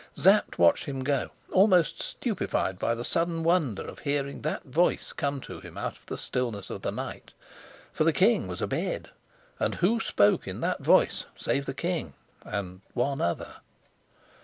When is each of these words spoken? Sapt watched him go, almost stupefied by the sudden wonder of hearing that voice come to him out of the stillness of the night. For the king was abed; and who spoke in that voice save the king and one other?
Sapt 0.15 0.57
watched 0.57 0.85
him 0.85 1.03
go, 1.03 1.29
almost 1.51 2.01
stupefied 2.01 2.79
by 2.79 2.95
the 2.95 3.05
sudden 3.05 3.43
wonder 3.43 3.83
of 3.85 3.99
hearing 3.99 4.41
that 4.41 4.63
voice 4.63 5.13
come 5.13 5.39
to 5.41 5.59
him 5.59 5.77
out 5.77 5.99
of 5.99 6.07
the 6.07 6.17
stillness 6.17 6.71
of 6.71 6.81
the 6.81 6.89
night. 6.89 7.33
For 7.93 8.03
the 8.03 8.11
king 8.11 8.47
was 8.47 8.63
abed; 8.63 9.11
and 9.59 9.75
who 9.75 9.99
spoke 9.99 10.47
in 10.47 10.59
that 10.61 10.79
voice 10.79 11.25
save 11.37 11.67
the 11.67 11.75
king 11.75 12.15
and 12.43 12.81
one 12.95 13.21
other? 13.21 13.57